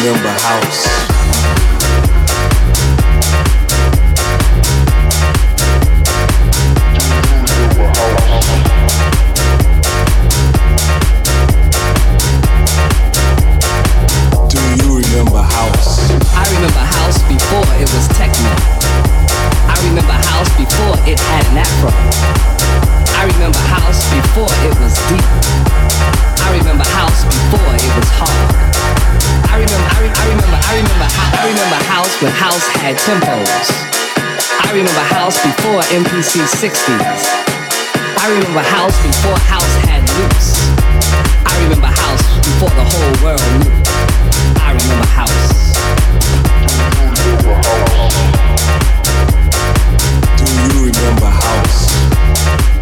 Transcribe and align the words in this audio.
remember 0.00 0.28
house. 0.28 1.71
MPC 35.92 36.40
60s. 36.40 37.22
I 38.16 38.30
remember 38.32 38.60
house 38.60 38.96
before 39.02 39.36
house 39.44 39.74
had 39.84 40.00
loops. 40.16 40.56
I 41.44 41.52
remember 41.64 41.88
house 41.88 42.22
before 42.40 42.70
the 42.70 42.84
whole 42.88 43.12
world 43.22 43.44
knew. 43.60 43.76
I 44.56 44.72
remember 44.72 45.04
house. 45.12 45.76
Do 50.38 50.44
you 50.48 50.86
remember 50.86 51.26
house? 51.26 52.81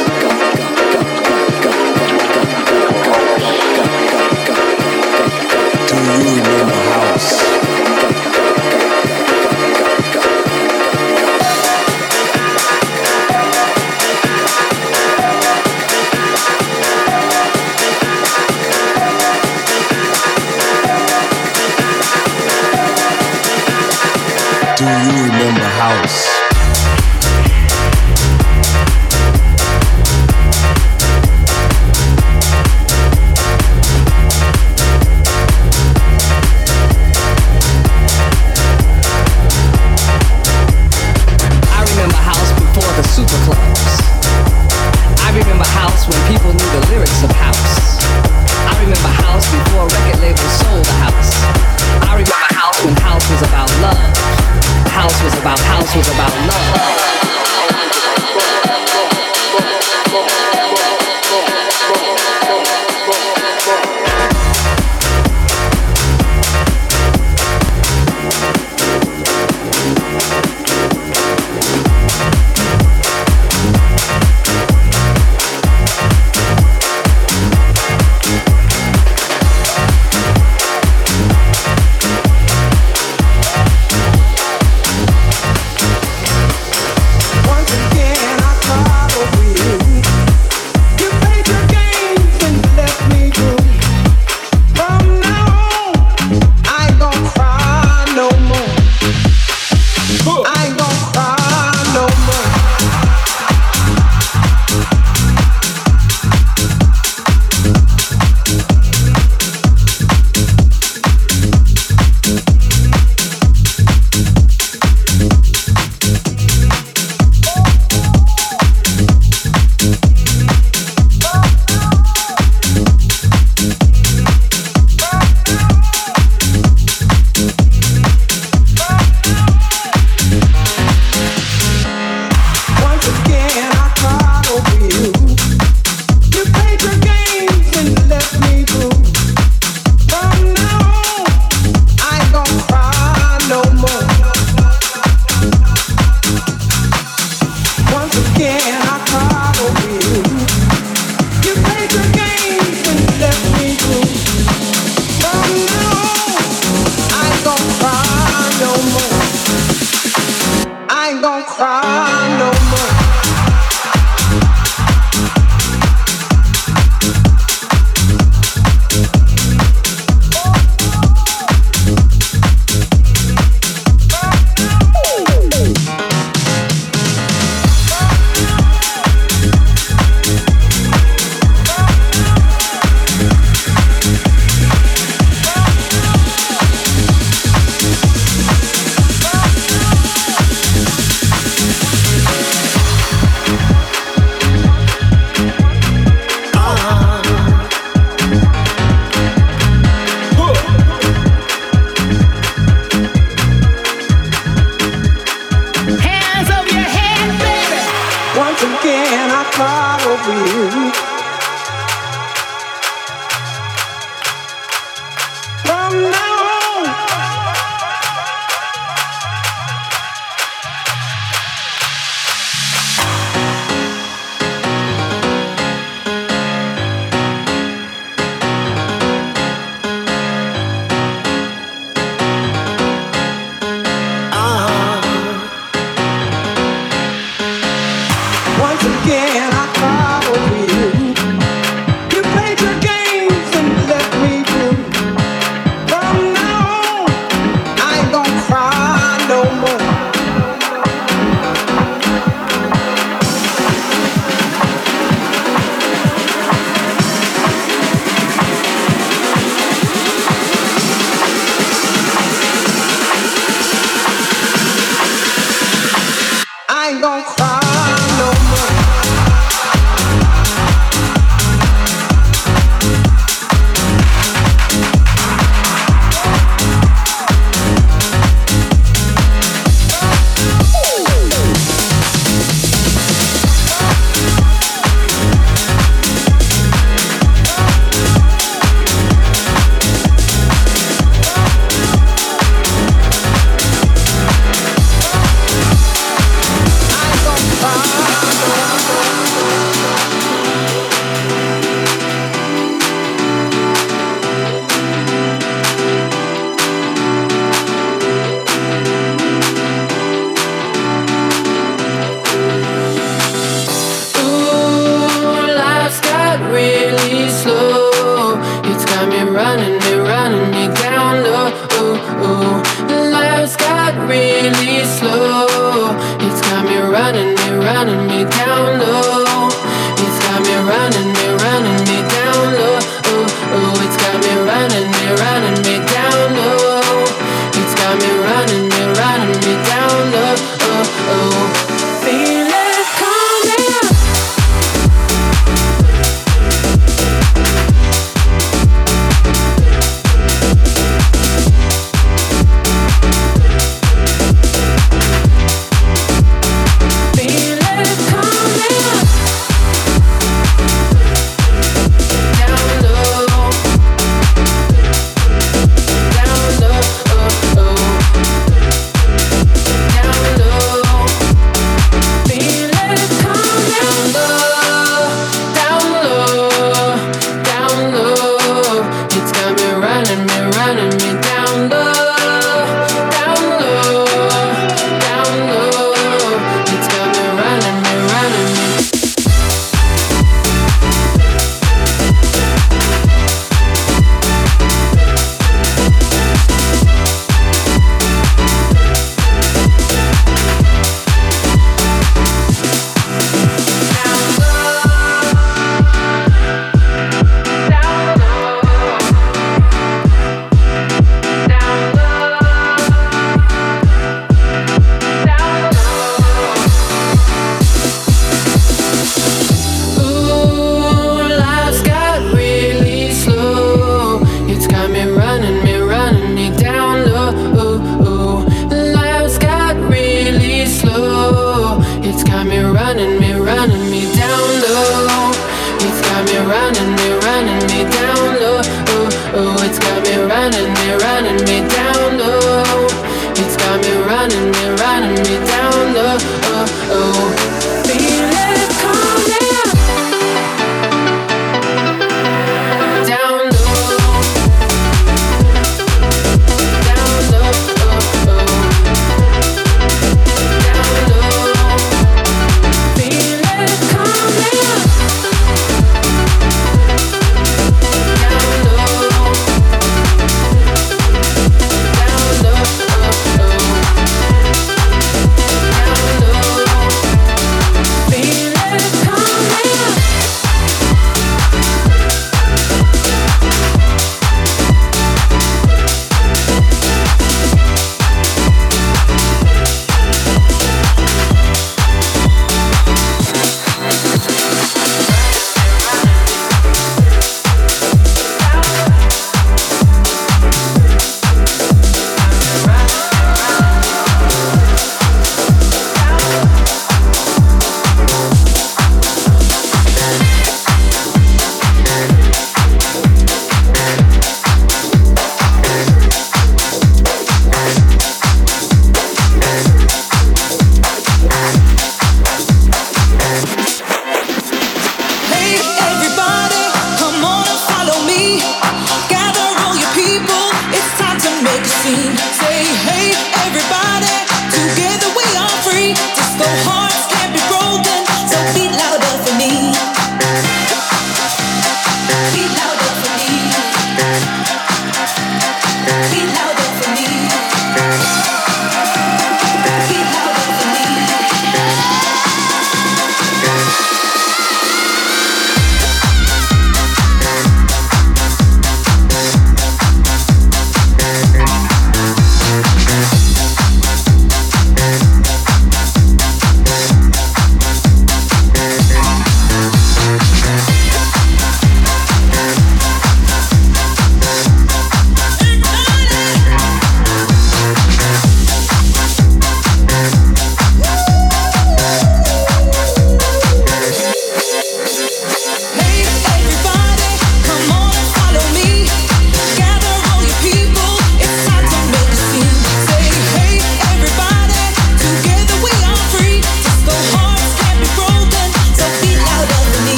Do 24.81 24.87
you 24.87 25.25
remember 25.25 25.61
house? 25.61 26.40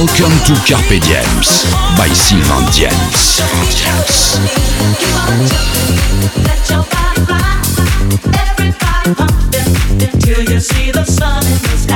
Welcome 0.00 0.32
to 0.46 0.54
Carpe 0.64 0.98
Diems 1.02 1.70
by 1.98 2.08
Sylvain 2.08 2.64
Diems. 2.72 3.36
Till 10.20 10.42
the 10.92 11.04
the. 11.04 11.92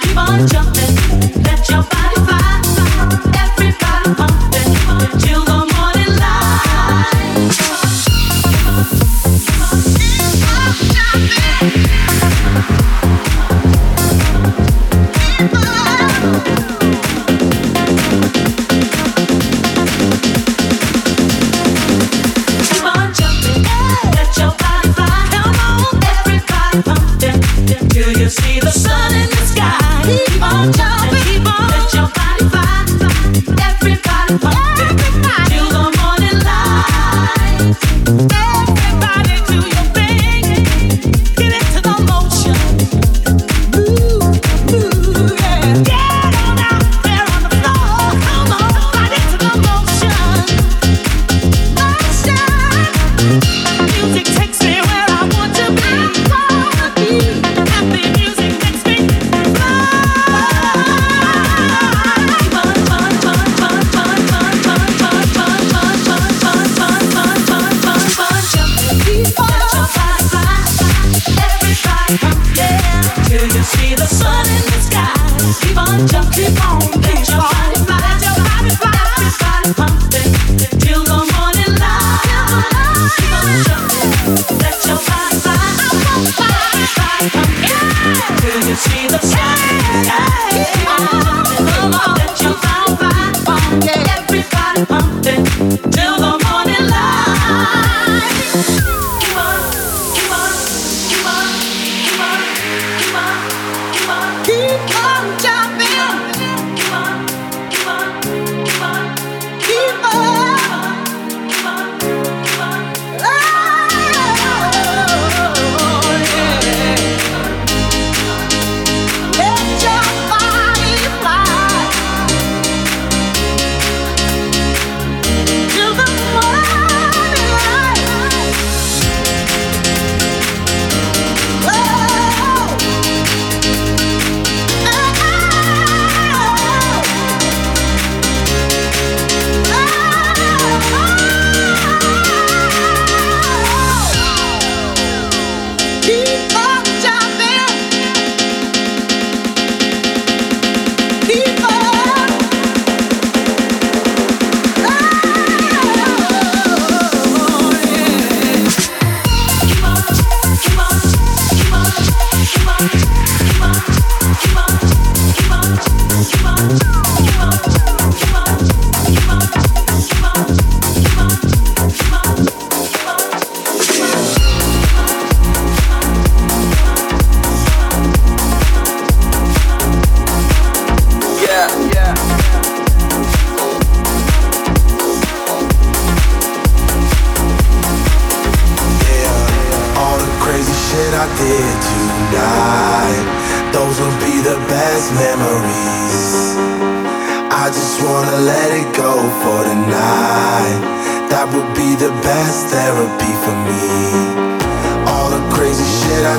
Keep 0.00 0.16
on 0.16 0.46
jumping, 0.46 0.96
let 1.42 1.68
your 1.68 1.82
body 1.82 2.16
fly. 2.24 2.62
Everybody 3.36 4.14
pumping. 4.14 5.73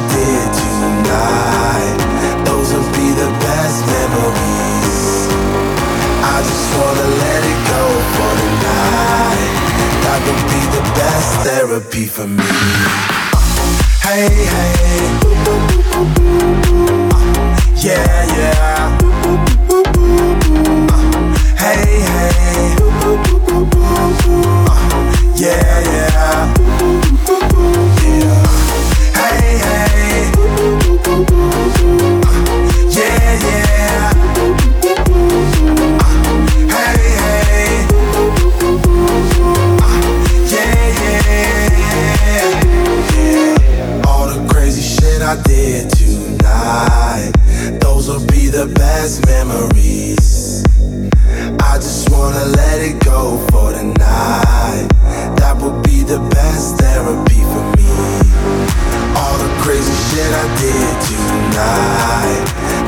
tonight. 0.01 1.95
Those 2.45 2.73
will 2.73 2.91
be 2.91 3.11
the 3.11 3.29
best 3.39 3.85
memories. 3.87 5.27
I 6.23 6.41
just 6.43 6.67
wanna 6.75 7.07
let 7.23 7.41
it 7.43 7.59
go 7.71 7.83
for 8.15 8.31
tonight. 8.43 9.53
That 10.03 10.19
would 10.25 10.43
be 10.51 10.61
the 10.75 10.83
best 10.99 11.29
therapy 11.47 12.05
for 12.07 12.27
me. 12.27 12.43
Hey, 14.01 14.29
hey. 14.53 15.01
Yeah, 17.77 18.25
yeah. 18.35 18.97
Hey, 21.57 22.01
hey. 22.09 22.75
Yeah. 25.35 25.74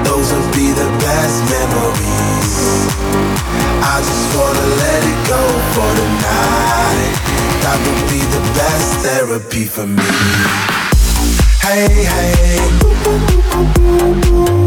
Those 0.03 0.33
will 0.33 0.51
be 0.53 0.67
the 0.71 0.89
best 0.99 1.37
memories. 1.55 2.53
I 3.81 3.95
just 4.09 4.27
wanna 4.35 4.67
let 4.83 5.01
it 5.03 5.19
go 5.27 5.41
for. 5.73 5.87
That 7.63 7.79
be 8.09 8.21
the 8.35 8.41
best 8.55 8.89
therapy 9.03 9.65
for 9.65 9.85
me. 9.85 10.03
Hey, 11.61 12.05
hey. 12.05 12.59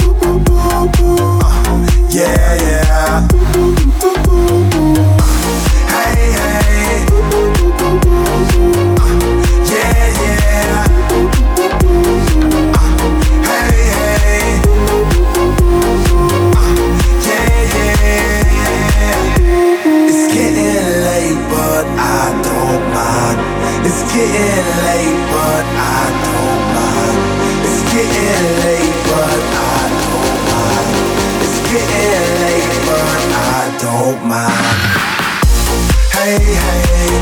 yeah, 2.11 2.55
yeah. 2.55 3.52
getting 31.73 32.85
but 32.85 33.01
I 33.33 33.63
don't 33.81 34.21
mind. 34.29 34.83
Hey, 36.13 36.37
hey. 36.61 37.13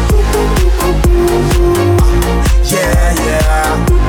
Yeah, 2.65 3.15
yeah. 3.27 4.00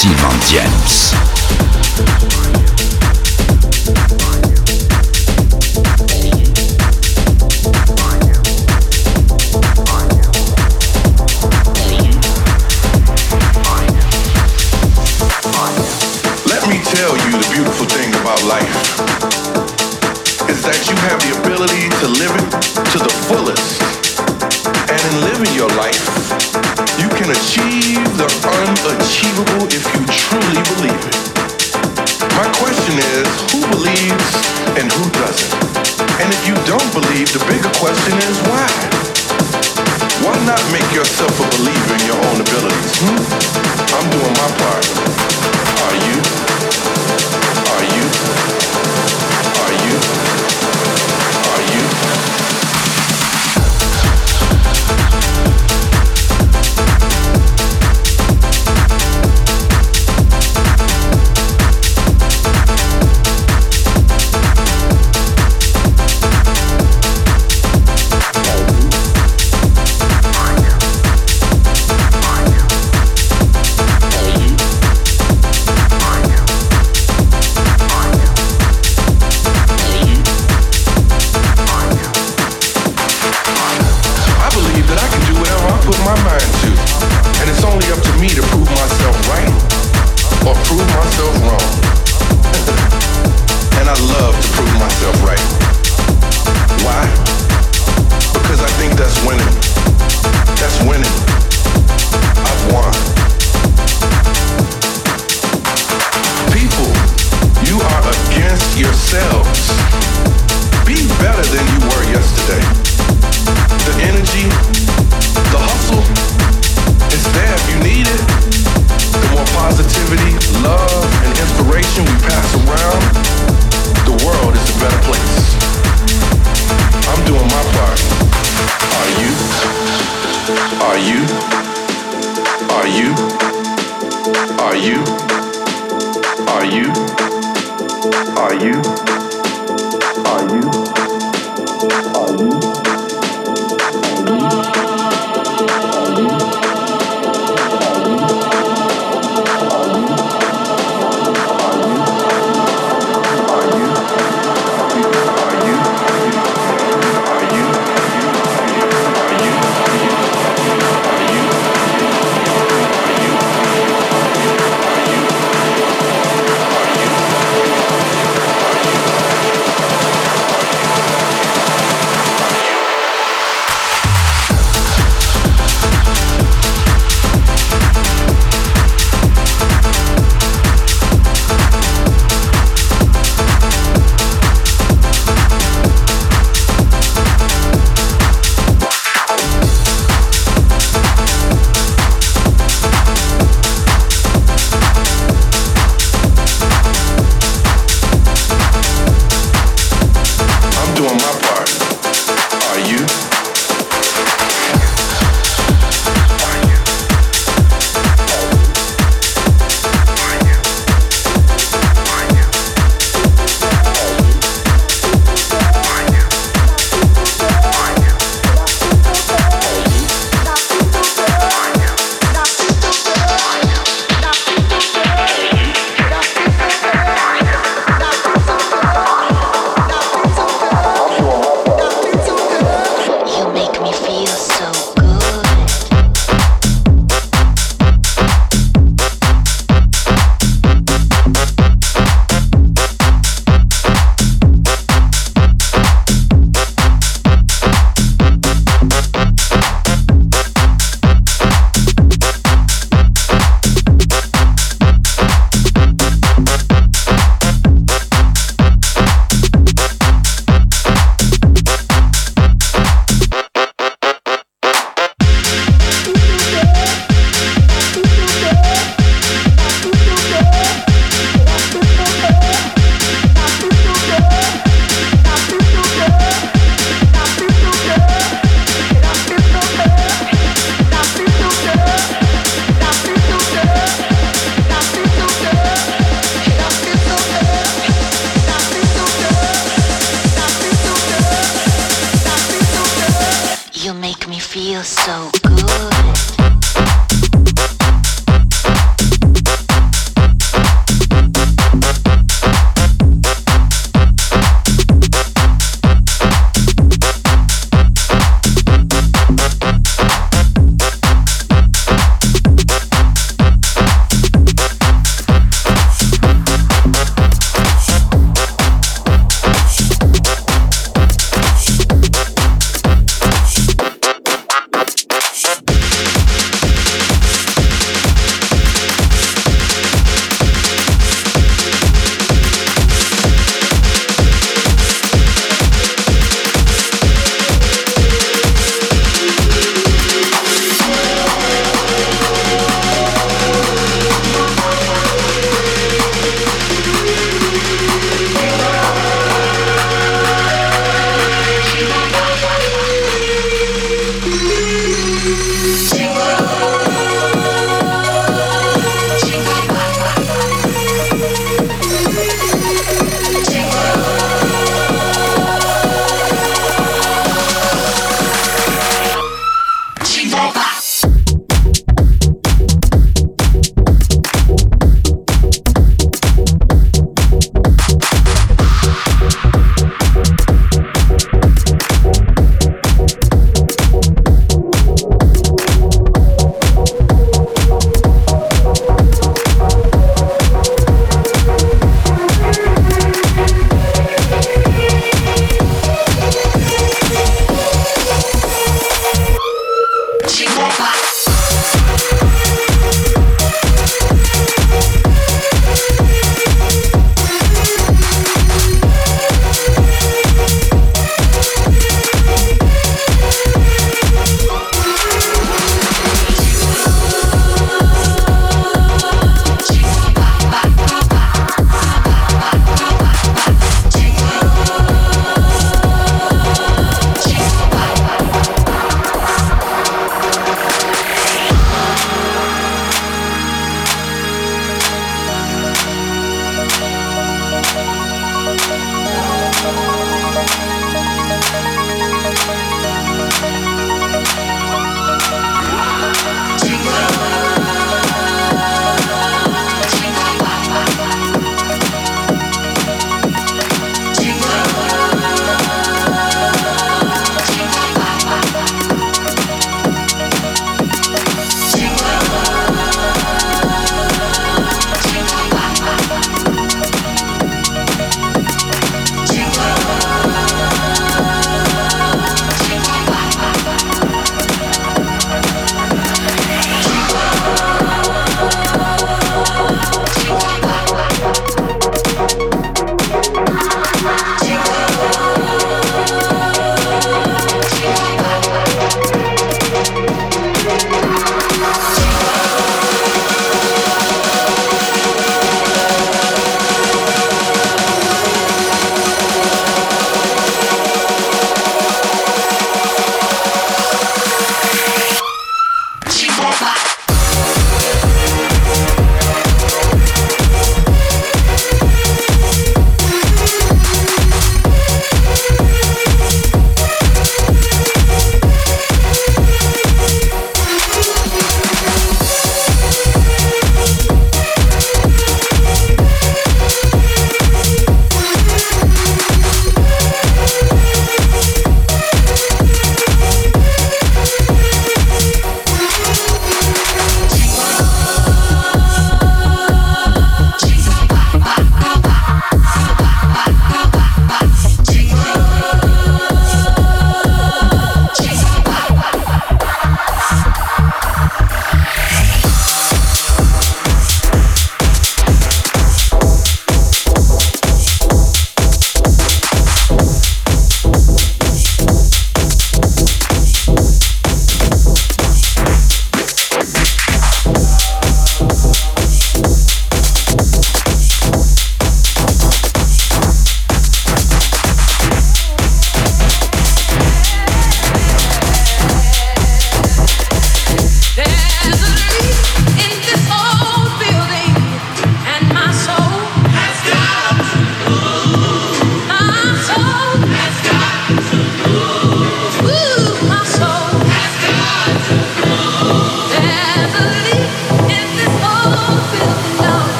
Simon 0.00 0.40
James. 0.48 1.29